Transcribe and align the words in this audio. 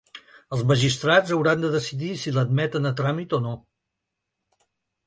Els 0.55 0.63
magistrats 0.71 1.35
hauran 1.35 1.61
de 1.65 1.71
decidir 1.75 2.11
si 2.23 2.35
l’admeten 2.39 2.93
a 2.93 2.95
tràmit 3.03 3.39
o 3.41 3.45
no. 3.49 3.57